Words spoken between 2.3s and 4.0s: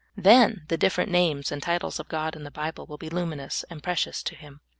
in the Bible will be luminous and